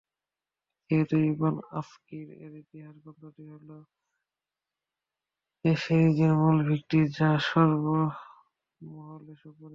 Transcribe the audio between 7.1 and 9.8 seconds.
যা সর্বমহলে সুপরিচিত।